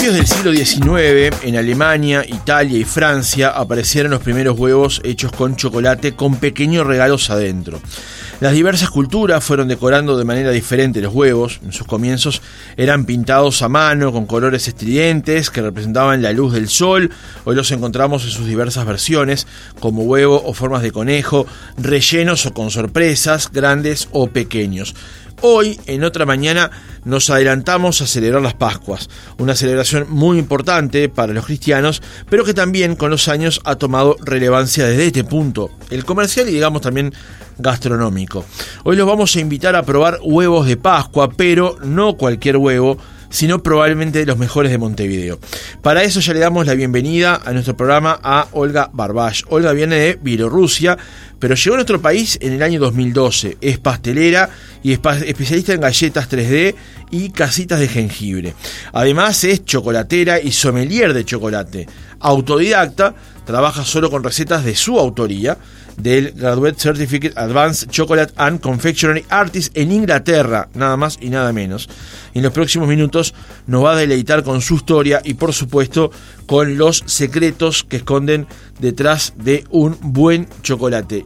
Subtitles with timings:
[0.00, 0.90] Principios del siglo
[1.30, 6.86] XIX, en Alemania, Italia y Francia aparecieron los primeros huevos hechos con chocolate con pequeños
[6.86, 7.82] regalos adentro.
[8.40, 11.60] Las diversas culturas fueron decorando de manera diferente los huevos.
[11.62, 12.40] En sus comienzos
[12.78, 17.10] eran pintados a mano con colores estridentes que representaban la luz del sol.
[17.44, 19.46] Hoy los encontramos en sus diversas versiones,
[19.80, 21.46] como huevo o formas de conejo,
[21.76, 24.94] rellenos o con sorpresas, grandes o pequeños.
[25.42, 26.70] Hoy, en otra mañana,
[27.04, 29.08] nos adelantamos a celebrar las Pascuas,
[29.38, 34.16] una celebración muy importante para los cristianos, pero que también con los años ha tomado
[34.22, 37.14] relevancia desde este punto, el comercial y digamos también
[37.56, 38.44] gastronómico.
[38.84, 42.98] Hoy los vamos a invitar a probar huevos de Pascua, pero no cualquier huevo,
[43.30, 45.38] sino probablemente los mejores de Montevideo.
[45.82, 49.44] Para eso ya le damos la bienvenida a nuestro programa a Olga Barbash.
[49.48, 50.98] Olga viene de Bielorrusia,
[51.38, 53.56] pero llegó a nuestro país en el año 2012.
[53.60, 54.50] Es pastelera
[54.82, 56.74] y especialista en galletas 3D
[57.10, 58.54] y casitas de jengibre.
[58.92, 61.88] Además es chocolatera y sommelier de chocolate.
[62.18, 63.14] Autodidacta,
[63.46, 65.56] trabaja solo con recetas de su autoría
[66.02, 71.88] del Graduate Certificate Advanced Chocolate and Confectionery Artist en Inglaterra, nada más y nada menos.
[72.34, 73.34] En los próximos minutos
[73.66, 76.10] nos va a deleitar con su historia y por supuesto
[76.46, 78.46] con los secretos que esconden
[78.78, 81.24] detrás de un buen chocolate.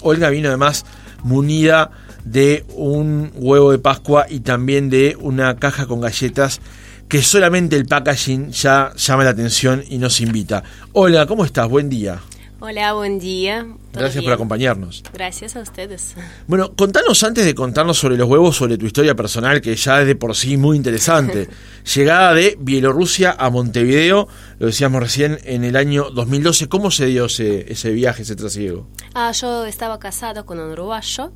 [0.00, 0.84] Olga vino además
[1.22, 1.90] munida
[2.24, 6.60] de un huevo de Pascua y también de una caja con galletas
[7.08, 10.64] que solamente el packaging ya llama la atención y nos invita.
[10.92, 11.68] Olga, ¿cómo estás?
[11.68, 12.20] Buen día.
[12.58, 13.66] Hola, buen día.
[13.92, 15.02] Gracias por acompañarnos.
[15.12, 16.14] Gracias a ustedes.
[16.46, 20.06] Bueno, contanos antes de contarnos sobre los huevos, sobre tu historia personal, que ya es
[20.06, 21.48] de por sí muy interesante.
[21.94, 26.68] Llegada de Bielorrusia a Montevideo, lo decíamos recién, en el año 2012.
[26.68, 28.86] ¿Cómo se dio ese, ese viaje, ese trasiego?
[29.12, 31.32] Ah, yo estaba casado con un uruguayo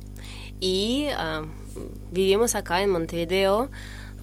[0.59, 1.43] y ah,
[2.11, 3.69] vivimos acá en Montevideo.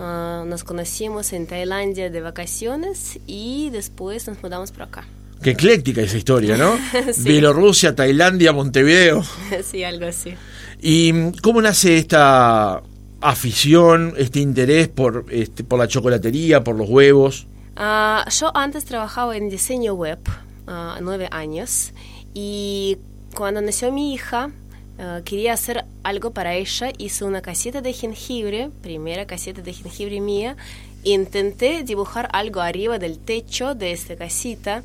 [0.01, 5.07] Ah, nos conocimos en Tailandia de vacaciones y después nos mudamos por acá.
[5.43, 6.77] Qué ecléctica esa historia, ¿no?
[7.19, 9.23] Bielorrusia, Tailandia, Montevideo.
[9.65, 10.35] sí, algo así.
[10.81, 12.83] ¿Y cómo nace esta
[13.21, 17.47] afición, este interés por, este, por la chocolatería, por los huevos?
[17.77, 20.19] Ah, yo antes trabajaba en diseño web,
[20.67, 21.93] uh, nueve años,
[22.35, 22.99] y
[23.35, 24.51] cuando nació mi hija,
[24.99, 30.21] ah, quería hacer algo para ella, hice una casita de jengibre, primera casita de jengibre
[30.21, 30.57] mía,
[31.05, 34.83] intenté dibujar algo arriba del techo de esta casita,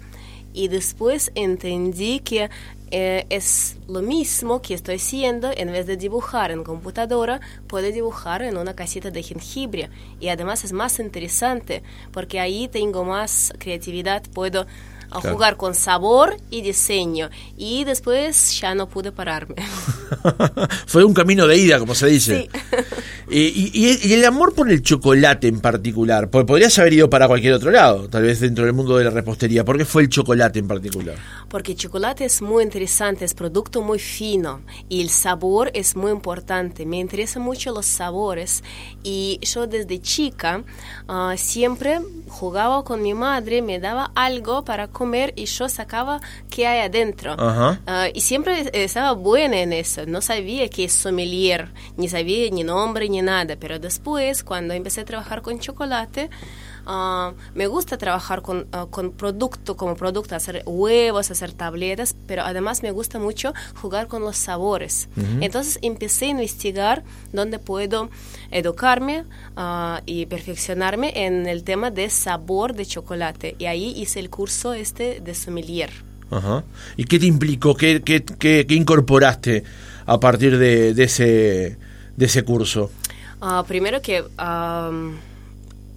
[0.53, 2.49] y después entendí que
[2.91, 8.43] eh, es lo mismo que estoy haciendo, en vez de dibujar en computadora, puedo dibujar
[8.43, 9.89] en una casita de jengibre.
[10.19, 11.81] Y además es más interesante,
[12.11, 14.67] porque ahí tengo más creatividad, puedo
[15.09, 17.29] a jugar con sabor y diseño.
[17.57, 19.55] Y después ya no pude pararme.
[20.87, 22.49] Fue un camino de ida, como se dice.
[23.29, 27.71] y, el amor por el chocolate en particular, porque podrías haber ido para cualquier otro
[27.71, 29.63] lado, tal vez dentro del mundo de la repostería.
[29.63, 31.15] ¿Por qué fue el chocolate en particular?
[31.49, 36.11] Porque el chocolate es muy interesante, es producto muy fino y el sabor es muy
[36.11, 36.85] importante.
[36.85, 38.63] Me interesan mucho los sabores
[39.03, 40.63] y yo desde chica
[41.07, 46.19] ah, siempre jugaba con mi madre, me daba algo para comer y yo sacaba
[46.49, 47.35] qué hay adentro.
[47.37, 50.02] Ah, y siempre estaba buena en eso.
[50.05, 53.55] No sabía que es sommelier, ni sabía ni nombre ni nada.
[53.59, 56.29] Pero después, cuando empecé a trabajar con chocolate,
[56.85, 62.43] Ah, me gusta trabajar con, uh, con, producto como producto, hacer huevos, hacer tabletas, pero
[62.43, 65.07] además me gusta mucho jugar con los sabores.
[65.39, 68.09] Entonces empecé a investigar dónde puedo
[68.51, 69.25] educarme
[69.55, 73.55] uh, y perfeccionarme en el tema de sabor de chocolate.
[73.59, 76.12] Y ahí hice el curso este de sommelier.
[76.33, 76.63] Ajá.
[76.97, 77.75] ¿Y qué te implicó?
[77.75, 79.63] ¿Qué, qué, qué, incorporaste
[80.05, 81.77] a partir de, de, ese,
[82.17, 82.91] de ese curso?
[83.67, 84.23] primero que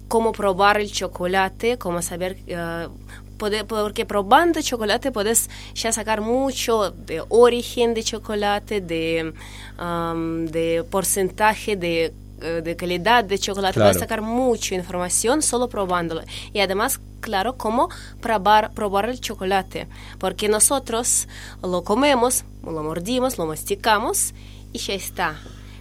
[0.07, 2.37] cómo probar el chocolate, cómo saber...
[2.47, 2.89] Uh,
[3.37, 9.31] porque probando chocolate puedes ya sacar mucho de origen de chocolate, de,
[9.79, 13.79] um, de porcentaje de, uh, de, calidad de chocolate.
[13.79, 16.21] Puedes sacar mucha información solo probándolo.
[16.53, 17.89] Y además, claro, cómo
[18.21, 19.87] probar, probar el chocolate.
[20.19, 21.27] Porque nosotros
[21.61, 24.33] lo comemos, lo mordimos, lo masticamos
[24.73, 25.39] y ya está.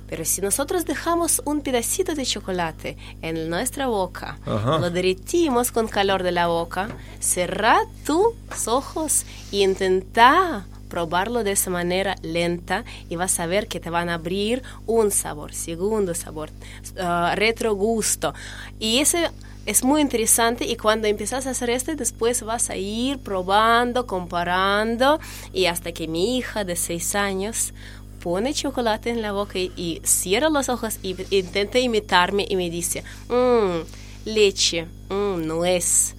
[0.08, 6.22] Pero si nosotros dejamos un pedacito de chocolate en nuestra boca, lo derretimos con calor
[6.22, 6.88] de la boca,
[7.18, 13.80] cerra tus ojos e intenta probarlo de esa manera lenta y vas a ver que
[13.80, 16.50] te van a abrir un sabor, segundo sabor,
[16.96, 18.34] uh, retrogusto.
[18.78, 19.30] Y ese
[19.66, 25.18] es muy interesante y cuando empiezas a hacer esto, después vas a ir probando, comparando
[25.52, 27.74] y hasta que mi hija de seis años
[28.22, 33.02] pone chocolate en la boca y, cierra los ojos y intenta imitarme y me dice,
[33.28, 33.82] mmm,
[34.24, 36.14] leche, mm, nuez.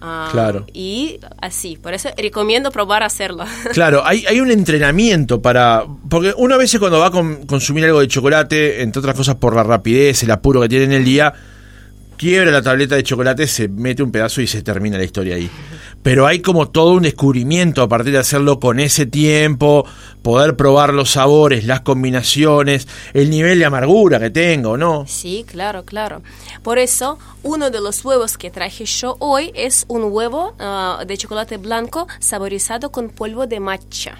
[0.00, 0.66] Ah, Claro.
[0.72, 3.44] Y así, por eso recomiendo probar hacerlo.
[3.72, 5.84] Claro, hay, hay un entrenamiento para...
[6.08, 9.36] Porque uno a veces cuando va a con- consumir algo de chocolate, entre otras cosas
[9.36, 11.32] por la rapidez, el apuro que tiene en el día,
[12.16, 15.48] quiebra la tableta de chocolate, se mete un pedazo y se termina la historia ahí.
[16.02, 19.86] Pero hay como todo un descubrimiento a partir de hacerlo con ese tiempo,
[20.22, 25.06] poder probar los sabores, las combinaciones, el nivel de amargura que tengo, ¿no?
[25.06, 26.22] Sí, claro, claro.
[26.62, 31.16] Por eso, uno de los huevos que traje yo hoy es un huevo ah, de
[31.16, 34.18] chocolate blanco saborizado con polvo de matcha.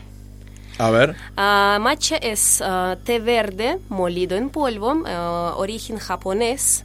[0.79, 1.17] A ver.
[1.37, 6.85] Ah, matcha es ah, té verde molido en polvo, ah, origen japonés.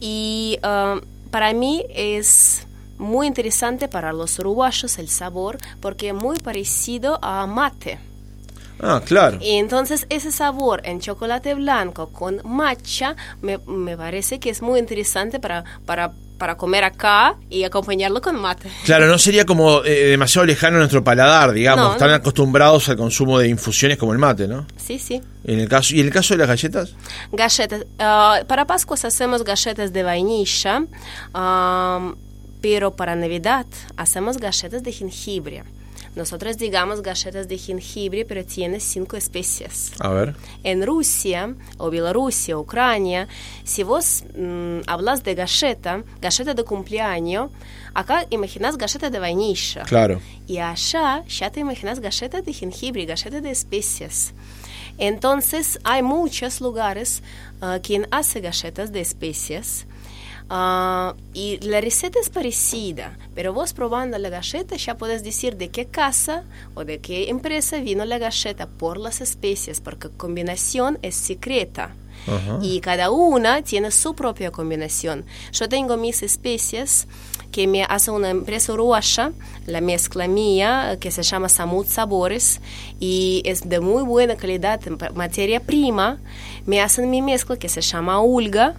[0.00, 0.58] Y
[1.30, 2.66] para mí es
[2.98, 7.98] muy interesante para los uruguayos el sabor porque es muy parecido a mate.
[8.80, 9.38] Ah, claro.
[9.40, 14.78] Y entonces ese sabor en chocolate blanco con matcha me, me parece que es muy
[14.78, 18.70] interesante para, para, para comer acá y acompañarlo con mate.
[18.84, 21.86] Claro, no sería como eh, demasiado lejano a nuestro paladar, digamos.
[21.86, 22.14] No, Están no.
[22.14, 24.64] acostumbrados al consumo de infusiones como el mate, ¿no?
[24.76, 25.20] Sí, sí.
[25.44, 26.94] En el caso, ¿Y en el caso de las galletas?
[27.32, 27.84] Galletas.
[27.98, 30.84] ah, para Pascuas hacemos galletas de vainilla,
[31.34, 32.12] ah,
[32.60, 33.66] pero para Navidad
[33.96, 35.64] hacemos galletas de jengibre.
[36.16, 39.92] Nosotros digamos galletas de jengibre, pero tiene cinco especias.
[40.00, 40.34] A ver.
[40.64, 43.28] En Rusia o Bielorrusia, Ucrania,
[43.64, 47.50] si vos mm, hablas de galleta, galleta de cumpleaños,
[47.94, 49.82] acá imaginas galleta de vainilla.
[49.84, 50.20] Claro.
[50.46, 54.34] Y allá ya te imaginas galleta de jengibre, galleta de especias.
[54.98, 57.22] Entonces hay muchos lugares
[57.60, 59.86] ah, quien hace galletas de especias.
[60.50, 65.70] Ah, y la receta es parecida, pero vos probando la galleta ya puedes decir de
[65.70, 71.14] qué casa o de qué empresa vino la galleta por las especias, porque combinación es
[71.14, 71.94] secreta.
[72.60, 75.24] Y cada una tiene su propia combinación.
[75.52, 77.06] Yo tengo mis especias
[77.52, 79.32] que me hace una empresa uruguaya,
[79.66, 82.60] la mezcla mía, que se llama Samut Sabores,
[83.00, 86.18] y es de muy buena calidad, en materia prima.
[86.66, 88.74] Me hacen mi mezcla que se llama Ulga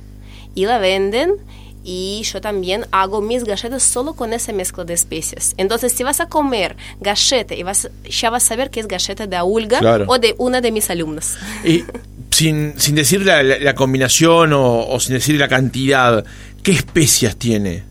[0.56, 1.34] y la venden.
[1.82, 5.54] Y yo también hago mis galletas solo con esa mezcla de especias.
[5.58, 9.28] Entonces, si vas a comer galleta, y vas, ya vas a saber que es galleta
[9.28, 9.38] de
[9.80, 10.06] Claro.
[10.10, 11.36] o de una de mis alumnos.
[11.64, 11.86] Y
[12.32, 16.26] sin, sin decir la, la- la combinación o, o sin decir la cantidad,
[16.64, 17.84] ¿qué especias tiene?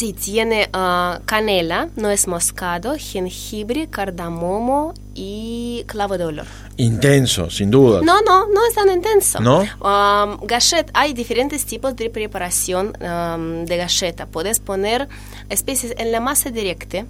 [0.00, 6.46] Sí, tiene ah, canela, nuez moscado, jengibre, cardamomo y clavo de olor.
[6.78, 8.00] Intenso, sin duda.
[8.02, 9.40] No, no, no es tan intenso.
[9.40, 9.58] ¿No?
[9.58, 14.24] Um, galleta, hay diferentes tipos de preparación um, de galleta.
[14.24, 15.06] Puedes poner
[15.50, 17.04] especies en la masa directa,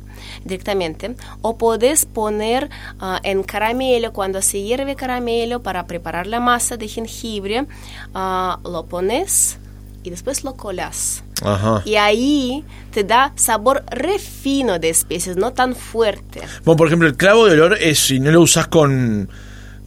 [0.45, 6.77] directamente, o puedes poner ah, en caramelo, cuando se hierve caramelo para preparar la masa
[6.77, 7.67] de jengibre,
[8.15, 9.61] ah, lo pones
[10.03, 11.23] y después lo colas.
[11.43, 11.83] Ajá.
[11.85, 16.43] Y ahí te da sabor refino de especies, no tan fuerte.
[16.65, 19.29] Bueno, por ejemplo, el clavo de olor es, si no lo usas con,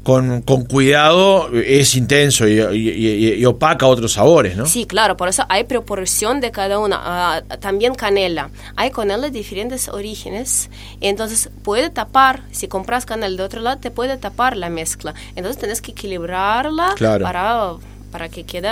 [0.03, 4.65] con, con cuidado, es intenso y, y- y- y opaca otros sabores, ¿no?
[4.65, 6.99] Sí, claro, por eso hay proporción de cada una.
[7.01, 8.49] Ah, también canela.
[8.75, 10.69] Hay canela de diferentes orígenes.
[11.01, 15.13] Entonces puede tapar, si compras canela de otro lado, te puede tapar la mezcla.
[15.35, 17.23] Entonces tienes que equilibrarla Claro.
[17.23, 17.71] para,
[18.13, 18.69] para que quede,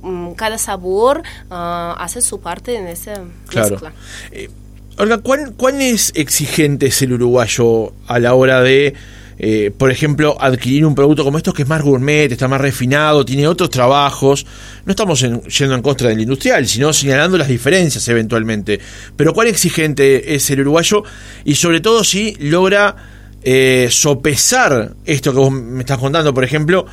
[0.00, 3.70] mm, cada sabor ah, hace su parte en esa Claro.
[3.72, 3.92] mezcla.
[4.32, 4.48] Eh,
[4.96, 8.92] Olga, ¿cuán, cuán es exigente es el uruguayo a la hora de,
[9.38, 13.24] eh, por ejemplo, adquirir un producto como estos que es más gourmet, está más refinado,
[13.24, 14.44] tiene otros trabajos?
[14.86, 18.80] No estamos en- yendo en contra del industrial, sino señalando las diferencias eventualmente.
[19.16, 21.02] Pero ¿cuán exigente es el uruguayo?
[21.44, 22.96] Y sobre todo si logra
[23.42, 26.84] eh, sopesar esto que vos me estás contando, por ejemplo,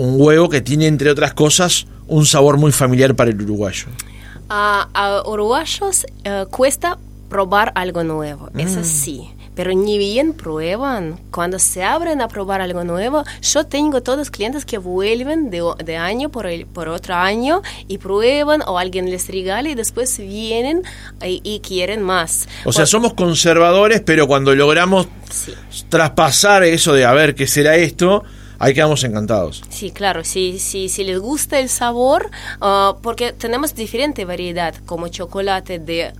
[0.00, 3.86] un huevo que tiene, entre otras cosas, un sabor muy familiar para el uruguayo.
[4.48, 9.30] A, a uruguayos eh, cuesta probar algo nuevo, es así.
[9.54, 11.20] Pero ni bien prueban.
[11.30, 15.96] Cuando se abren a probar algo nuevo, yo tengo todos clientes que vuelven de, de
[15.96, 20.82] año por, el- por otro año y prueban o alguien les regala y después vienen
[21.24, 22.48] y, y quieren más.
[22.64, 25.52] O sea, somos conservadores, pero cuando logramos Sí.
[25.88, 28.24] traspasar eso de a ver qué será esto,
[28.60, 29.62] ahí quedamos encantados.
[29.70, 35.08] Sí, claro, si, si, si les gusta el sabor, ah, porque tenemos diferente variedad, como
[35.08, 36.12] chocolate de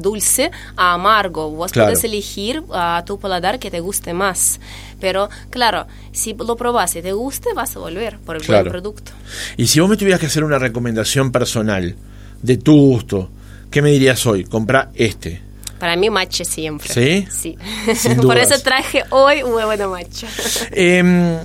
[0.00, 1.50] dulce a amargo.
[1.50, 1.88] Vos Claro.
[1.90, 4.58] puedes elegir a tu paladar que te guste más.
[5.00, 8.64] Pero, claro, si lo probas y te guste, vas a volver por el Claro.
[8.64, 9.12] buen producto.
[9.56, 11.94] Y si vos me tuvieras que hacer una recomendación personal
[12.42, 13.30] de tu gusto,
[13.70, 14.44] ¿qué me dirías hoy?
[14.44, 15.40] Compra este.
[15.78, 16.92] Para mí, matcha siempre.
[16.92, 17.26] ¿Sí?
[17.30, 17.56] Sí.
[18.22, 20.26] Por eso traje hoy huevo de matcha.
[20.72, 21.38] Em,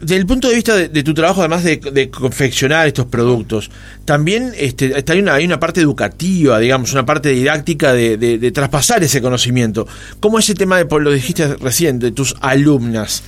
[0.00, 3.70] desde el punto de vista de, tu trabajo, además de, confeccionar estos productos,
[4.04, 9.20] también este, hay, una, hay una parte educativa, digamos, una parte didáctica de, traspasar ese
[9.20, 9.86] conocimiento.
[10.20, 13.22] ¿Cómo ese tema de, lo dijiste recién, de tus alumnas?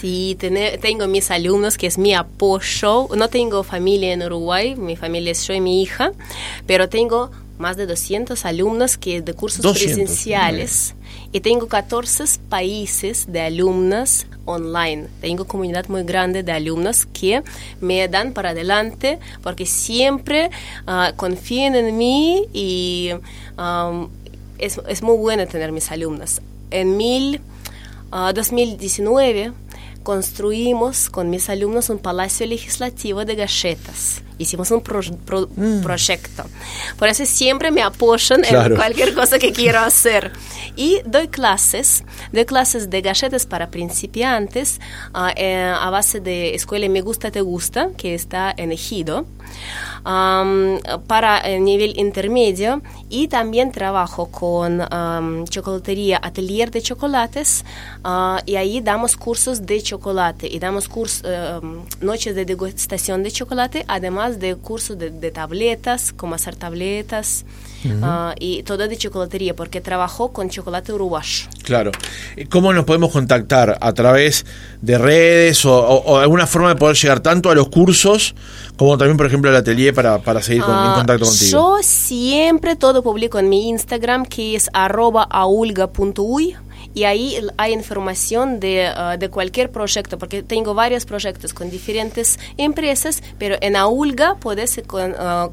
[0.00, 3.08] Sí, tengo mis alumnos, que es mi apoyo.
[3.16, 6.12] No tengo familia en Uruguay, mi familia es yo y mi hija,
[6.66, 10.94] pero tengo más de 200 alumnos que de cursos presenciales
[11.32, 15.08] y tengo 14 países de alumnos online.
[15.20, 17.42] Tengo comunidad muy grande de alumnos que
[17.80, 20.50] me dan para adelante porque siempre
[20.86, 23.10] uh, confían en mí y
[23.58, 24.08] um,
[24.58, 26.40] es, es, muy bueno tener mis alumnos.
[26.70, 27.40] En mil,
[28.10, 29.52] 2019
[30.02, 34.22] construimos con mis alumnos un palacio legislativo de galletas.
[34.38, 35.82] Hicimos un mm.
[35.82, 36.44] proyecto.
[36.98, 40.32] Por eso siempre me apoyan en cualquier cosa que quiero hacer.
[40.76, 44.80] Y doy clases, doy clases de galletas para principiantes
[45.12, 49.26] ah, eh, a base de Escuela Me Gusta Te Gusta, que está en Ejido
[50.04, 54.82] para el nivel intermedio y también trabajo con
[55.48, 57.64] chocolatería Atelier de Chocolates
[58.04, 61.22] ah, y ahí damos cursos de chocolate y damos cursos,
[62.00, 67.44] noches de degustación de chocolate, además de cursos de, tabletas, como hacer tabletas.
[68.02, 71.46] Ah, y todo de chocolatería, porque trabajo con chocolate uruguayo.
[71.62, 71.92] Claro.
[72.50, 73.78] ¿Cómo nos podemos contactar?
[73.80, 74.44] ¿A través
[74.82, 78.34] de redes o, alguna forma de poder llegar tanto a los cursos
[78.76, 81.50] como también, por ejemplo, al atelier para, para seguir en ah, contacto contigo?
[81.50, 86.56] Yo siempre todo publico en mi Instagram, que es arroba aulga.uy
[86.94, 92.38] y ahí hay información de, ah, de, cualquier proyecto, porque tengo varios proyectos con diferentes
[92.56, 95.50] empresas, pero en Aulga puedes uh,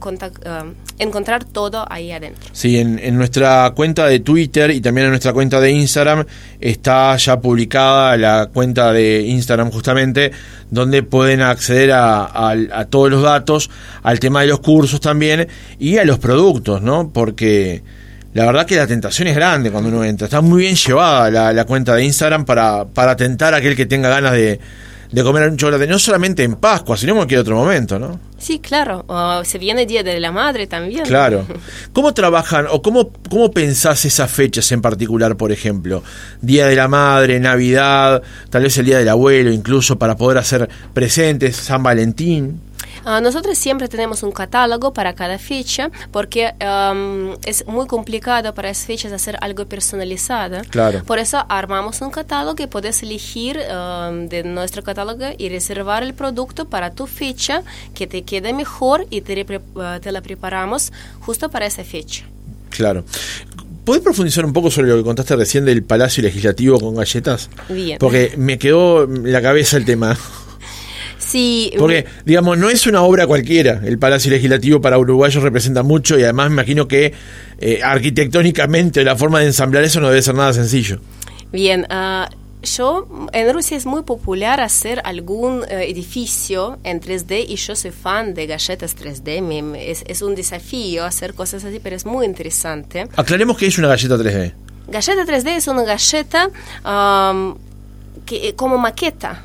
[0.98, 2.50] encontrar todo ahí adentro.
[2.52, 6.26] Sí, en, en, nuestra cuenta de Twitter y también en nuestra cuenta de Instagram
[6.60, 10.32] está ya publicada la cuenta de Instagram justamente,
[10.72, 13.70] donde pueden acceder a, a todos los datos,
[14.04, 15.48] al tema de los cursos también
[15.80, 17.12] y a los productos, ¿no?
[17.14, 17.84] Porque
[18.36, 20.26] la verdad que la tentación es grande cuando uno entra.
[20.26, 24.10] Está muy bien llevada la, cuenta de Instagram para, para tentar a aquel que tenga
[24.10, 24.60] ganas de,
[25.24, 28.20] comer un chocolate, no solamente en Pascua, sino en cualquier otro momento, ¿no?
[28.38, 29.06] Sí, claro.
[29.46, 31.06] se viene el Día de la Madre también.
[31.06, 31.48] Claro.
[31.94, 36.04] ¿Cómo trabajan o cómo, cómo pensás esas fechas en particular, por ejemplo?
[36.42, 40.68] Día de la Madre, Navidad, tal vez el Día del Abuelo, incluso para poder hacer
[40.94, 42.60] presentes, San Valentín.
[43.06, 46.54] Ah, nosotros siempre tenemos un catálogo para cada fecha porque
[47.46, 50.62] es muy complicado para esas fechas hacer algo personalizado.
[50.70, 51.04] Claro.
[51.06, 56.66] Por eso armamos un catálogo y puedes elegir de nuestro catálogo y reservar el producto
[56.66, 57.62] para tu fecha
[57.94, 59.46] que te quede mejor y te,
[59.78, 62.26] ah, te la preparamos justo para esa fecha.
[62.70, 63.06] Claro.
[63.86, 67.52] ¿Puedes profundizar un poco sobre lo que contaste recién del Palacio Legislativo con galletas?
[67.70, 68.00] Bien.
[68.00, 70.18] Porque me quedó en la cabeza el tema.
[71.26, 71.72] Sí.
[71.78, 73.82] Porque, digamos, no es una obra cualquiera.
[73.84, 77.14] El Palacio Legislativo para uruguayos representa mucho y además me imagino que
[77.60, 81.00] eh, arquitectónicamente la forma de ensamblar eso no debe ser nada sencillo.
[81.52, 82.26] Bien, uh,
[82.62, 87.92] yo, en Rusia es muy popular hacer algún eh, edificio en 3D y yo soy
[87.92, 89.76] fan de galletas 3D.
[89.78, 93.08] es, es, un desafío hacer cosas así, pero es muy interesante.
[93.16, 94.54] Aclaremos qué es una galleta 3D.
[94.88, 96.50] Galleta 3D es una galleta
[98.26, 99.44] que, como maqueta.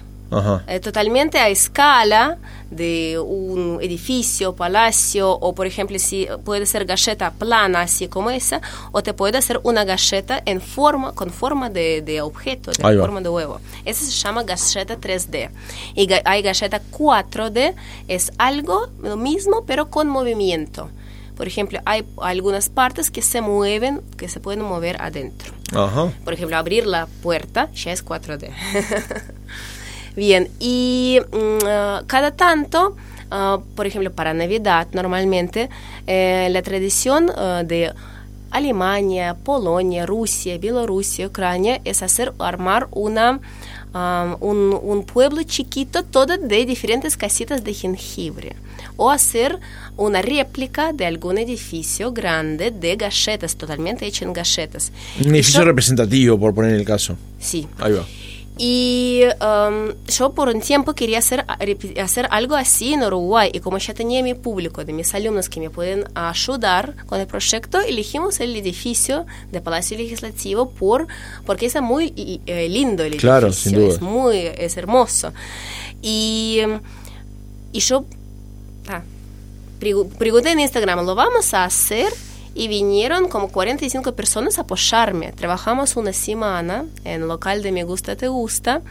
[0.67, 2.39] Eh, totalmente a escala
[2.71, 8.61] de un edificio, palacio, o por ejemplo, si puede ser galleta plana, así como esa,
[8.93, 13.21] o te puede hacer una galleta en forma, con forma de, de objeto, de forma
[13.21, 13.61] de huevo.
[13.85, 15.51] Esa se llama galleta 3D.
[15.97, 17.75] Y hay galleta 4D,
[18.07, 20.91] es algo lo mismo, pero con movimiento.
[21.37, 25.55] Por ejemplo, hay algunas partes que se mueven, que se pueden mover adentro.
[26.23, 28.51] Por ejemplo, abrir la puerta ya es 4D.
[30.17, 32.97] Bien, y mm, ah, cada tanto,
[33.31, 35.71] ah, por ejemplo, para Navidad normalmente,
[36.07, 37.93] eh, la tradición ah, de
[38.51, 43.41] Alemania, Polonia, Rusia, Bielorrusia, Ucrania es hacer armar una
[43.93, 48.55] un, pueblo chiquito todo de diferentes casitas de jengibre
[48.97, 49.59] o hacer
[49.97, 54.93] una réplica de algún edificio grande de galletas, totalmente hecho en galletas.
[55.25, 57.17] Un edificio representativo, por poner el caso.
[57.41, 57.67] Sí.
[57.79, 58.05] Ahí va.
[58.63, 61.47] Y um, yo por un tiempo quería hacer,
[61.99, 65.61] hacer algo así en Uruguay y como ya tenía mi público, de mis alumnos que
[65.61, 71.07] me pueden ayudar con el proyecto, elegimos el edificio de Palacio Legislativo por,
[71.47, 72.13] porque es muy
[72.45, 75.33] eh, lindo el edificio, claro, es muy es hermoso.
[76.03, 76.61] Y,
[77.73, 78.05] y yo
[78.89, 79.01] ah,
[79.79, 82.13] pregunté en Instagram, ¿lo vamos a hacer?
[82.55, 85.33] Y vinieron como 45 personas a apoyarme.
[85.33, 88.83] Trabajamos una semana en local de Me Gusta Te Gusta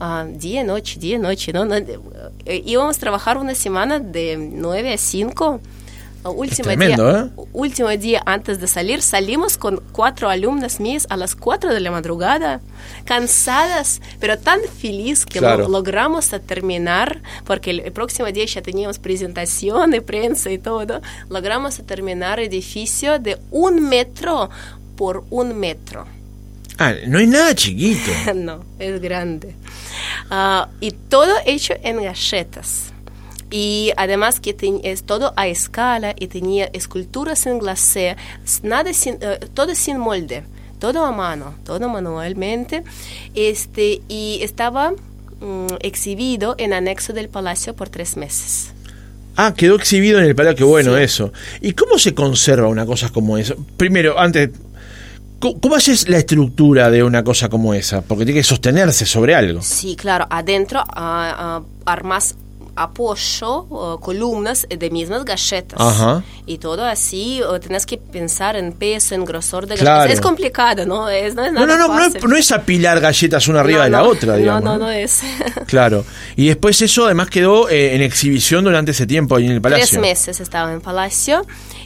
[0.00, 1.64] ah, día, noche, día, noche, ¿no?
[1.64, 5.60] no eh, íbamos a trabajar una semana de 9 a 5
[6.30, 7.46] último, tremendo, día, ¿eh?
[7.52, 11.90] último día antes de salir, salimos con cuatro alumnas mías a las cuatro de la
[11.90, 12.60] madrugada,
[13.04, 15.64] cansadas, pero tan feliz que Claro.
[15.64, 20.58] lo logramos a terminar, porque el, el próximo día ya teníamos presentación de prensa y
[20.58, 24.50] todo, logramos a terminar edificio de un metro
[24.96, 26.06] por un metro.
[26.78, 28.10] Ah, no hay nada chiquito.
[28.34, 29.54] no, es grande.
[30.30, 32.92] Ah, y todo hecho en galletas.
[33.50, 38.16] Y además que ten- es todo a escala y tenía esculturas en glacé,
[38.62, 40.42] nada sin, eh, todo sin molde,
[40.80, 42.82] todo a mano, todo manualmente.
[43.34, 44.92] Este, y estaba
[45.40, 48.72] mm, exhibido en anexo del palacio por tres meses.
[49.36, 51.02] Ah, quedó exhibido en el palacio, qué bueno Sí.
[51.02, 51.32] eso.
[51.60, 53.54] ¿Y cómo se conserva una cosa como esa?
[53.76, 54.48] Primero, antes,
[55.38, 58.00] ¿cómo, cómo haces la estructura de una cosa como esa?
[58.00, 59.60] Porque tiene que sostenerse sobre algo.
[59.62, 62.34] Sí, claro, adentro ah, ah, armas
[62.76, 65.80] apoyo, o columnas de mismas galletas.
[65.80, 66.22] Ajá.
[66.46, 70.00] Y todo así, o tenés que pensar en peso, en grosor de Claro.
[70.00, 70.14] galletas.
[70.18, 71.08] Es complicado, ¿no?
[71.08, 73.84] Es, no es No, nada no, no, no es, no es apilar galletas una arriba
[73.84, 74.62] de la otra, digamos.
[74.62, 75.20] No, no, no es.
[75.66, 76.04] Claro.
[76.36, 79.86] Y después eso además quedó eh, en exhibición durante ese tiempo ahí en el palacio.
[79.88, 81.44] Tres meses estaba en Palacio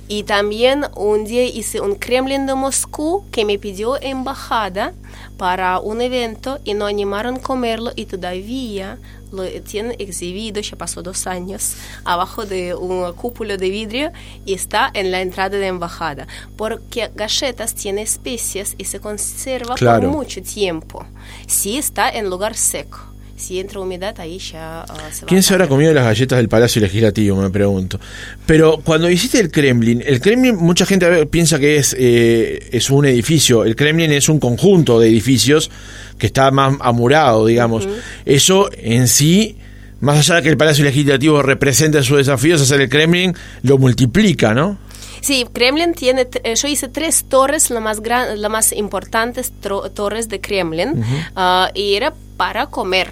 [0.09, 4.93] y también un día hice un Kremlin de Moscú que me pidió embajada
[5.37, 8.99] para un evento y no animaron comerlo y todavía
[9.33, 14.13] lo tienen exhibido, ya pasó dos años, abajo de una cúpula de vidrio
[14.45, 16.27] y está en la entrada de embajada.
[16.57, 20.09] Porque galletas tiene especies y se conserva Claro.
[20.11, 21.05] por mucho tiempo.
[21.47, 23.10] Si está en lugar seco.
[23.41, 26.51] Si entra humedad, ahí ya ah, se va ¿Quién se habrá comido las galletas del
[26.51, 27.41] Palacio Legislativo?
[27.41, 27.99] Me pregunto.
[28.45, 32.91] Pero cuando hiciste el Kremlin, el Kremlin, mucha gente ver, piensa que es, eh, es
[32.91, 33.65] un edificio.
[33.65, 35.71] El Kremlin es un conjunto de edificios
[36.19, 37.89] que está más amurado, digamos.
[38.27, 39.57] Eso en sí,
[40.01, 44.53] más allá de que el Palacio Legislativo represente sus desafíos, hacer el Kremlin lo multiplica,
[44.53, 44.77] ¿no?
[45.23, 49.51] Sí, Kremlin tiene, eh, yo hice tres torres, las más, gran, las más importantes
[49.95, 51.03] torres de Kremlin,
[51.37, 53.11] ah, y era para comer.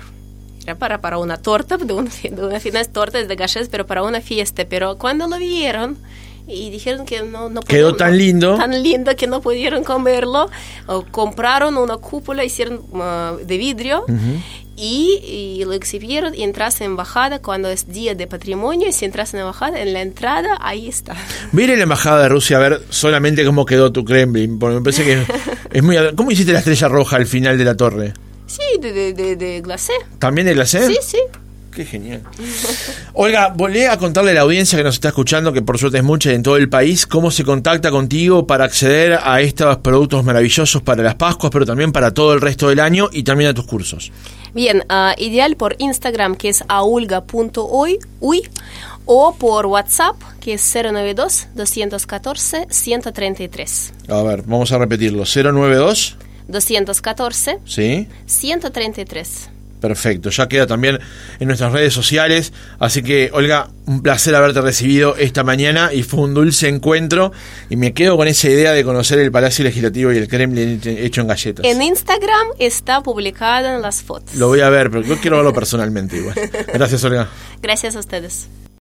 [0.77, 4.21] Para, para una torta, de, un, de una fina torta de galletas, pero para una
[4.21, 4.65] fiesta.
[4.69, 5.97] Pero cuando lo vieron
[6.47, 8.57] y dijeron que no, no Quedó podían- tan lindo.
[8.57, 10.49] tan lindo que no pudieron comerlo,
[10.87, 14.05] o compraron una cúpula, hicieron ah, de vidrio
[14.77, 15.21] y,
[15.61, 19.35] y lo exhibieron y entras en embajada cuando es día de patrimonio y si entras
[19.35, 21.17] en embajada, en la entrada, ahí está.
[21.53, 25.05] Mire la embajada de Rusia a ver solamente cómo quedó tu Kremlin, porque me parece
[25.05, 25.23] que
[25.73, 25.97] es muy...
[26.17, 28.15] ¿Cómo hiciste la estrella roja al final de la torre?
[28.59, 29.93] Sí, de, de, de, de glacé.
[30.19, 30.87] ¿También de glacé?
[30.87, 31.19] Sí, sí.
[31.71, 32.23] Qué genial.
[33.13, 36.05] Olga, volví a contarle a la audiencia que nos está escuchando, que por suerte es
[36.05, 40.83] mucha en todo el país, cómo se contacta contigo para acceder a estos productos maravillosos
[40.83, 43.67] para las Pascuas, pero también para todo el resto del año y también a tus
[43.67, 44.11] cursos.
[44.55, 48.43] Bien, ah, ideal por Instagram que es aulga.uy uy,
[49.05, 53.93] o por WhatsApp que es 092 214 133.
[54.09, 55.23] A ver, vamos a repetirlo.
[55.25, 56.17] 092,
[56.49, 58.09] 214 ¿sí?
[58.27, 59.51] 133.
[59.81, 60.99] Perfecto, ya queda también
[61.39, 62.53] en nuestras redes sociales.
[62.79, 67.33] Así que, Olga, un placer haberte recibido esta mañana y fue un dulce encuentro.
[67.71, 71.21] Y me quedo con esa idea de conocer el Palacio Legislativo y el Kremlin hecho
[71.21, 71.65] en galletas.
[71.65, 74.35] En Instagram está publicada en las fotos.
[74.35, 76.35] Lo voy a ver, pero yo quiero verlo personalmente igual.
[76.75, 77.29] Gracias, Olga.
[77.63, 78.49] Gracias a ustedes.